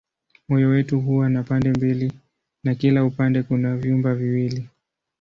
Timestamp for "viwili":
4.15-4.69